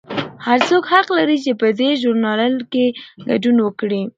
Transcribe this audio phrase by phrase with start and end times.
[0.45, 2.85] هر څوک حق لري چې په دې ژورنال کې
[3.27, 4.01] ګډون وکړي.